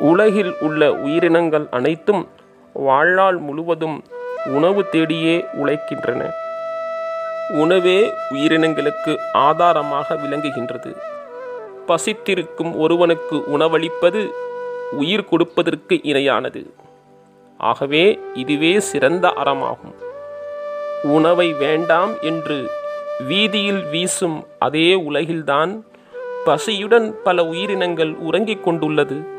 உலகில் 0.00 0.56
உள்ள 0.60 0.92
உயிரினங்கள் 0.92 1.66
அனைத்தும் 1.70 2.28
வாழ்நாள் 2.72 3.36
முழுவதும் 3.36 4.04
உணவு 4.44 4.86
தேடியே 4.92 5.46
உழைக்கின்றன. 5.64 6.30
உணவே 7.48 8.12
உயிரினங்களுக்கு 8.30 9.18
ஆதாரமாக 9.32 10.14
விளங்குகின்றது. 10.14 10.96
பசித்திருக்கும் 11.86 12.78
ஒருவனுக்கு 12.78 13.36
உணவளிப்பது 13.36 14.30
உயிர் 14.90 15.24
கொடுப்பதற்கு 15.24 15.94
இணையானது. 15.94 16.70
ஆகவே 17.58 18.18
இதுவே 18.34 18.80
சிறந்த 18.80 19.32
அறமாகும். 19.36 19.94
உணவை 21.02 21.52
வேண்டாம் 21.52 22.10
என்று 22.20 22.70
வீதியில் 23.26 23.84
வீசும் 23.84 24.46
அதே 24.58 25.00
உலகில்தான் 25.00 25.82
பசியுடன் 26.46 27.10
பல 27.10 27.44
உயிரினங்கள் 27.44 28.14
உறங்கிக் 28.14 28.64
கொண்டுள்ளது. 28.64 29.38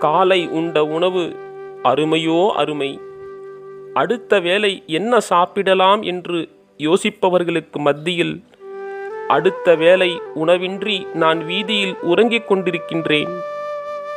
காலை 0.00 0.48
உண்ட 0.48 0.84
உணவு 0.84 1.24
அருமையோ 1.84 2.50
அருமை. 2.50 3.00
அடுத்த 3.94 4.40
வேளை 4.40 4.82
என்ன 4.86 5.20
சாப்பிடலாம் 5.20 6.02
என்று 6.02 6.48
யோசிப்பவர்களுக்கு 6.78 7.78
மத்தியில் 7.78 8.34
அடுத்த 9.28 9.74
வேளை 9.74 10.10
உணவின்றி 10.34 10.96
நான் 11.14 11.44
வீதியில் 11.44 11.96
உறங்கிக் 12.02 12.52
கொண்டிருக்கின்றேன். 12.52 13.32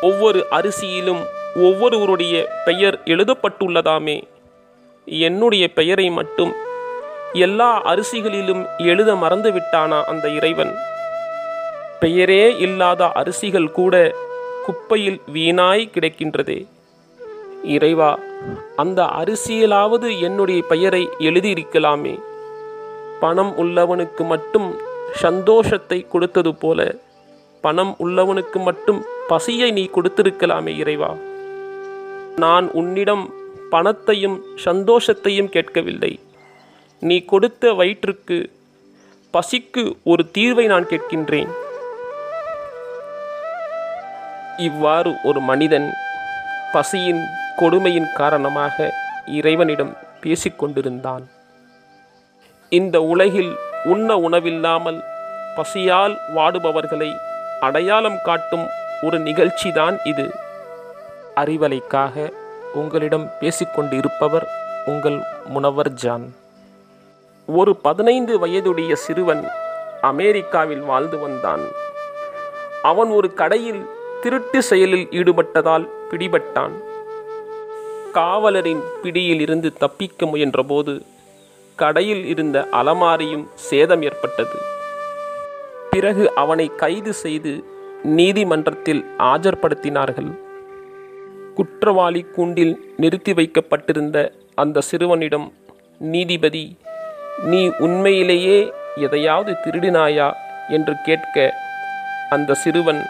ஒவ்வொரு 0.02 0.46
அரிசியிலும் 0.52 1.24
ஒவ்வொருவருடைய 1.56 2.48
பெயர் 2.66 3.00
எழுதப்பட்டுள்ளதாமே. 3.06 4.24
என்னுடைய 5.06 5.68
பெயரை 5.68 6.10
மட்டும் 6.10 6.54
எல்லா 7.34 7.72
அரிசிகளிலும் 7.86 8.66
எழுத 8.78 9.14
மறந்துவிட்டானா 9.14 10.04
அந்த 10.04 10.30
இறைவன்? 10.30 10.74
பெயரே 12.00 12.58
இல்லாத 12.58 13.06
அரிசிகள் 13.06 13.72
கூட 13.72 14.16
குப்பையில் 14.66 15.20
வீணாய் 15.34 15.92
கிடக்கின்றதே. 15.94 16.60
இறைவா 17.76 18.12
அந்த 18.76 19.02
அரிசியிலாவது 19.22 20.10
என்னுடைய 20.20 20.62
பெயரை 20.72 21.04
எழுதியிருக்கலாமே. 21.20 22.16
பணம் 23.20 23.54
உள்ளவனுக்கு 23.58 24.24
மட்டும் 24.26 24.70
சந்தோஷத்தை 25.22 26.00
கொடுத்தது 26.08 26.52
போல 26.56 26.96
பணம் 27.62 27.96
உள்ளவனுக்கு 28.00 28.60
மட்டும் 28.64 29.00
பசியை 29.28 29.72
நீ 29.72 29.90
கொடுத்திருக்கலாமே 29.94 30.74
இறைவா. 30.78 31.12
நான் 32.36 32.72
உன்னிடம் 32.72 33.26
பணத்தையும் 33.70 34.38
சந்தோஷத்தையும் 34.66 35.54
கேட்கவில்லை. 35.56 36.20
நீ 37.00 37.20
கொடுத்த 37.32 37.74
வயிற்றுக்கு 37.74 38.38
பசிக்கு 39.34 39.84
ஒரு 40.04 40.26
தீர்வை 40.38 40.66
நான் 40.66 40.86
கேட்கின்றேன். 40.86 41.52
இவ்வாறு 44.58 45.16
ஒரு 45.24 45.40
மனிதன் 45.40 45.94
பசியின் 46.72 47.24
கொடுமையின் 47.58 48.14
காரணமாக 48.14 48.94
இறைவனிடம் 49.26 49.98
பேசிக்கொண்டிருந்தான் 50.22 51.24
இந்த 52.70 53.02
உலகில் 53.02 53.56
உண்ண 53.84 54.18
உணவில்லாமல் 54.18 55.04
பசியால் 55.56 56.18
வாடுபவர்களை 56.36 57.16
அடையாளம் 57.60 58.20
காட்டும் 58.24 58.68
ஒரு 59.02 59.20
நிகழ்ச்சிதான் 59.20 59.98
இது. 60.04 60.36
அறிவலைக்காக 61.36 62.34
உங்களிடம் 62.74 63.32
பேசிக்கொண்டு 63.40 63.98
இருப்பவர் 63.98 64.48
உங்கள் 64.86 65.20
முனவர் 65.46 65.94
ஜான். 65.94 66.36
ஒரு 67.46 67.76
பதினைந்து 67.76 68.40
வயதுடைய 68.40 68.96
சிறுவன் 68.96 69.48
அமெரிக்காவில் 70.02 70.82
வாழ்ந்து 70.82 71.18
வந்தான். 71.18 71.62
அவன் 72.82 73.10
ஒரு 73.10 73.34
கடையில் 73.34 73.86
திருட்டு 74.24 74.62
செயலில் 74.62 75.08
ஈடுபட்டதால் 75.12 75.88
பிடிபட்டான். 76.12 76.72
காவலரின் 78.14 78.84
பிடியில் 79.04 79.40
இருந்து 79.40 79.74
தப்பிக்க 79.74 80.26
முயன்றபோது 80.26 81.02
கடையில் 81.76 82.26
இருந்த 82.26 82.68
அலமாரியும் 82.72 83.48
சேதம் 83.56 84.02
ஏற்பட்டது. 84.02 84.58
பிறகு 85.90 86.36
அவனை 86.36 86.72
கைது 86.76 87.14
செய்து 87.14 87.64
நீதிமன்றத்தில் 88.04 89.06
ஆஜர்படுத்தினார்கள். 89.20 90.32
குற்றவாளி 91.56 92.26
கூண்டில் 92.36 92.94
நிறுத்தி 92.98 93.34
வைக்கப்பட்டிருந்த 93.34 94.32
அந்த 94.56 94.82
சிறுவனிடம் 94.82 95.54
நீதிபதி 96.00 96.78
நீ 97.44 97.72
உண்மையிலேயே 97.80 98.74
எதையாவது 98.96 99.56
திருடினாயா? 99.66 100.34
என்று 100.70 100.94
கேட்க 101.06 101.54
அந்த 102.30 102.54
சிறுவன் 102.54 103.02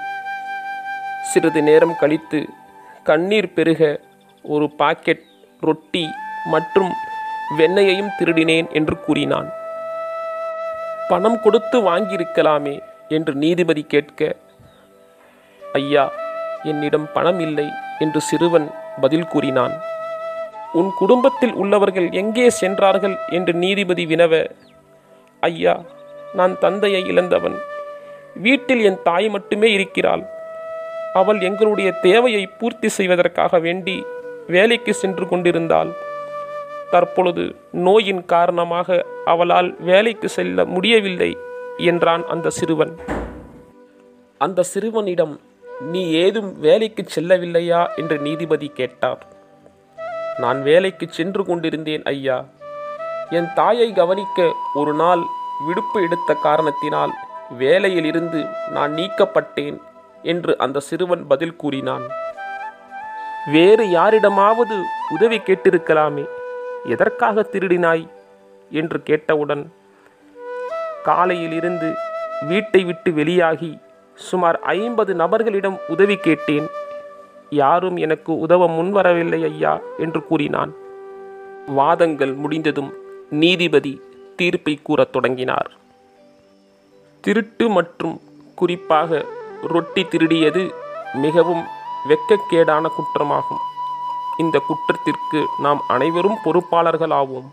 சிறிது 1.32 1.62
நேரம் 1.62 1.96
கழித்து 1.96 2.40
கண்ணீர் 3.04 3.54
பெருக 3.54 4.00
ஒரு 4.44 4.70
பாக்கெட் 4.70 5.24
ரொட்டி 5.60 6.08
மற்றும் 6.46 6.92
வெண்ணையையும் 7.58 8.12
திருடினேன் 8.20 8.68
என்று 8.72 8.96
கூறினான். 9.00 9.50
பணம் 11.08 11.40
கொடுத்து 11.42 11.82
வாங்கியிருக்கலாமே 11.82 12.76
என்று 13.08 13.34
நீதிபதி 13.34 13.84
கேட்க 13.84 14.36
ஐயா 15.74 16.12
என்னிடம் 16.64 17.08
பணம் 17.14 17.40
இல்லை 17.40 17.68
என்று 18.00 18.22
சிறுவன் 18.22 18.72
பதில் 19.02 19.28
கூறினான். 19.28 19.76
உன் 20.74 20.92
குடும்பத்தில் 20.98 21.54
உள்ளவர்கள் 21.54 22.10
எங்கே 22.12 22.50
சென்றார்கள்? 22.50 23.18
என்று 23.30 23.54
நீதிபதி 23.54 24.06
வினவ 24.06 24.50
ஐயா 25.40 25.76
நான் 26.34 26.60
தந்தையை 26.60 27.06
இழந்தவன். 27.06 27.58
வீட்டில் 28.36 28.84
என் 28.84 29.02
தாய் 29.04 29.30
மட்டுமே 29.30 29.72
இருக்கிறாள். 29.72 30.33
அவள் 31.14 31.40
எங்களுடைய 31.40 31.92
தேவையை 31.92 32.48
பூர்த்தி 32.48 32.90
செய்வதற்காக 32.90 33.60
வேண்டி 33.60 34.06
வேலைக்கு 34.48 34.94
சென்று 34.94 35.28
கொண்டிருந்தாள். 35.28 35.92
தற்பொழுது 36.92 37.56
நோயின் 37.72 38.26
காரணமாக 38.26 39.06
அவளால் 39.26 39.76
வேலைக்கு 39.80 40.30
செல்ல 40.30 40.66
முடியவில்லை 40.66 41.38
என்றான் 41.78 42.28
அந்த 42.28 42.50
சிறுவன். 42.50 42.98
அந்த 44.38 44.64
சிறுவனிடம் 44.64 45.40
நீ 45.80 46.12
ஏதும் 46.12 46.60
வேலைக்கு 46.60 47.06
செல்லவில்லையா? 47.16 47.88
என்று 47.96 48.18
நீதிபதி 48.18 48.72
கேட்டார். 48.74 49.26
நான் 50.38 50.64
வேலைக்கு 50.64 51.08
சென்று 51.10 51.46
கொண்டிருந்தேன் 51.46 52.04
ஐயா. 52.04 52.46
என் 53.30 53.54
தாயை 53.56 53.94
கவனிக்க 53.94 54.56
ஒரு 54.74 54.94
நாள் 54.94 55.20
விடுப்பு 55.68 56.04
எடுத்த 56.04 56.34
காரணத்தினால் 56.34 57.14
வேலையிலிருந்து 57.60 58.50
நான் 58.72 58.94
நீக்கப்பட்டேன். 58.94 59.82
என்று 60.24 60.58
அந்த 60.58 60.80
சிறுவன் 60.80 61.28
பதில் 61.28 61.56
கூறினான். 61.56 62.04
வேறு 63.52 63.90
யாரிடமாவது 63.90 64.84
உதவி 65.10 65.38
கேட்டிருக்கலாமே 65.38 66.26
எதற்காக 66.86 67.42
திருடினாய்? 67.42 68.08
என்று 68.72 69.04
கேட்டவுடன் 69.04 69.72
காலையில் 71.04 71.52
இருந்து 71.52 71.94
வீட்டை 72.48 72.84
விட்டு 72.84 73.14
வெளியாகி 73.14 73.78
சுமார் 74.16 74.60
ஐம்பது 74.60 75.14
நபர்களிடம் 75.14 75.80
உதவி 75.88 76.16
கேட்டேன். 76.16 76.68
யாரும் 77.50 77.98
எனக்கு 77.98 78.40
உதவ 78.40 78.68
முன்வரவில்லை 78.68 79.44
ஐயா 79.44 79.80
என்று 79.98 80.26
கூறினான். 80.26 80.74
வாதங்கள் 81.68 82.34
முடிந்ததும் 82.34 82.94
நீதிபதி 83.30 84.02
தீர்ப்பை 84.36 84.80
கூறத் 84.84 85.12
தொடங்கினார். 85.12 85.72
திருட்டு 87.22 87.70
மற்றும் 87.70 88.22
குறிப்பாக 88.56 89.26
ரொட்டி 89.68 90.04
திருடியது 90.04 90.64
மிகவும் 91.14 91.64
வெக்கக்கேடான 92.10 92.86
குற்றமாகும். 92.96 93.62
இந்த 94.38 94.62
குற்றத்திற்கு 94.68 95.46
நாம் 95.60 95.82
அனைவரும் 95.88 96.38
பொறுப்பாளர்களாவோம். 96.46 97.48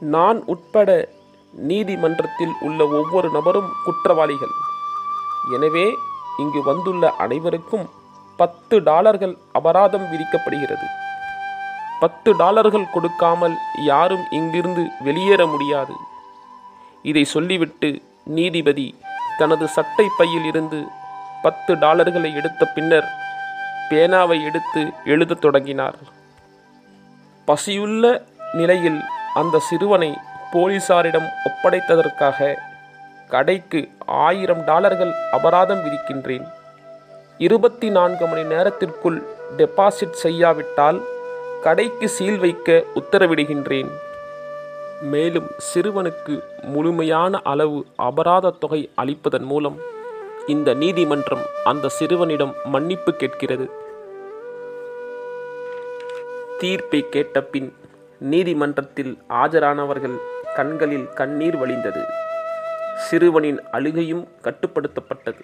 நான் 0.00 0.44
உட்பட 0.44 1.08
நீதிமன்றத்தில் 1.52 2.54
உள்ள 2.60 2.86
ஒவ்வொரு 2.86 3.30
நபரும் 3.30 3.70
குற்றவாளிகள். 3.84 4.54
எனவே 5.54 5.86
இங்கு 6.38 6.62
வந்துள்ள 6.64 7.12
அனைவருக்கும் 7.16 7.86
பத்து 8.36 8.82
டாலர்கள் 8.82 9.36
அபராதம் 9.52 10.06
விதிக்கப்படுகிறது. 10.12 10.86
பத்து 12.00 12.36
டாலர்கள் 12.36 12.92
கொடுக்காமல் 12.92 13.56
யாரும் 13.74 14.24
இங்கிருந்து 14.30 14.88
வெளியேற 15.04 15.46
முடியாது. 15.46 15.94
இதை 17.02 17.24
சொல்லிவிட்டு 17.24 18.02
நீதிபதி 18.24 18.94
தனது 19.38 19.68
சட்டை 19.68 20.06
பையில் 20.18 20.44
இருந்து 20.44 20.84
பத்து 21.42 21.78
டாலர்களை 21.78 22.34
எடுத்த 22.34 22.64
பின்னர் 22.64 23.08
பேனாவை 23.90 24.44
எடுத்து 24.44 24.90
எழுதத் 25.04 25.40
தொடங்கினார். 25.40 25.94
பசியுள்ள 27.46 28.22
நிலையில் 28.52 29.00
அந்த 29.34 29.58
சிறுவனை 29.58 30.16
போலீசாரிடம் 30.52 31.28
ஒப்படைத்ததற்காக 31.44 32.54
கடைக்கு 33.28 33.88
ஆயிரம் 34.06 34.64
டாலர்கள் 34.64 35.12
அபராதம் 35.32 35.84
விதிக்கின்றேன். 35.84 36.46
இருபத்தி 37.38 37.90
நான்கு 37.90 38.26
மணி 38.26 38.42
நேரத்திற்குள் 38.42 39.26
டெபாசிட் 39.56 40.20
செய்யாவிட்டால் 40.24 41.00
கடைக்கு 41.62 42.08
சீல் 42.08 42.38
வைக்க 42.38 42.82
உத்தரவிடுகின்றேன். 42.94 43.90
மேலும் 45.12 45.48
சிறுவனுக்கு 45.68 46.34
முழுமையான 46.72 47.40
அளவு 47.52 47.78
அபராத 47.98 48.52
தொகை 48.62 48.80
அளிப்பதன் 49.02 49.46
மூலம் 49.52 49.76
இந்த 50.46 50.74
நீதிமன்றம் 50.74 51.44
அந்த 51.64 51.88
சிறுவனிடம் 51.88 52.52
மன்னிப்பு 52.64 53.12
கேட்கிறது. 53.14 53.66
தீர்ப்பை 56.58 57.00
கேட்ட 57.14 57.42
பின் 57.52 57.68
நீதிமன்றத்தில் 58.32 59.12
ஆஜரானவர்கள் 59.28 60.16
கண்களில் 60.56 61.06
கண்ணீர் 61.20 61.58
வழிந்தது. 61.62 62.02
சிறுவனின் 63.06 63.60
அழுகையும் 63.70 64.24
கட்டுப்படுத்தப்பட்டது. 64.42 65.42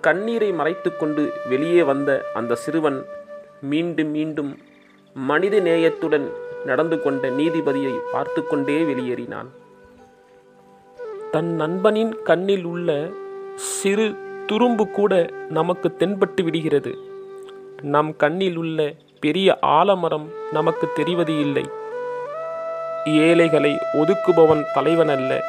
கண்ணீரை 0.00 0.52
மறைத்துக்கொண்டு 0.52 1.24
வெளியே 1.48 1.82
வந்த 1.82 2.10
அந்த 2.34 2.54
சிறுவன் 2.54 2.98
மீண்டும் 3.72 4.12
மீண்டும் 4.16 4.52
மனித 5.16 5.56
நேயத்துடன் 5.60 6.26
நடந்து 6.64 7.02
கொண்ட 7.02 7.28
நீதிபதியை 7.28 7.98
பார்த்து 8.12 8.46
கொண்டே 8.46 8.82
வெளியேறினான். 8.82 9.46
தன் 11.30 11.54
நண்பனின் 11.54 12.22
கண்ணில் 12.22 12.64
உள்ள 12.64 13.10
சிறு 13.54 14.16
துரும்பு 14.46 14.90
கூட 14.90 15.30
நமக்கு 15.48 15.96
தென்பட்டு 15.96 16.42
விடுகிறது. 16.42 16.98
நம் 17.82 18.16
கண்ணில் 18.16 18.56
உள்ள 18.56 18.94
பெரிய 19.20 19.58
ஆலமரம் 19.60 20.30
நமக்கு 20.52 20.88
தெரிவது 20.94 21.40
இல்லை. 21.40 21.70
ஏழைகளை 23.04 23.78
ஒதுக்குபவன் 23.92 24.64
தலைவன் 24.74 25.08
அல்ல 25.08 25.44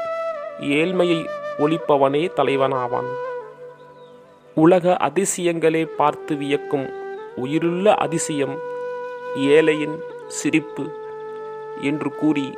ஏழ்மையை 0.60 1.26
ஒழிப்பவனே 1.60 2.30
தலைவனாவான். 2.36 3.10
உலக 4.56 4.98
அதிசயங்களே 5.00 5.86
பார்த்து 5.86 6.36
வியக்கும் 6.36 6.90
உயிருள்ள 7.36 7.94
அதிசயம் 7.96 8.58
ஏழையின் 9.36 10.00
சிரிப்பு. 10.28 10.92
என்று 11.82 12.16
கூறி 12.16 12.58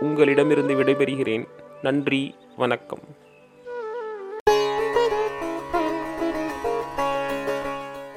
உங்களிடமிருந்து 0.00 0.74
விடைபெறுகிறேன். 0.74 1.48
நன்றி 1.82 2.34
வணக்கம். 2.56 3.00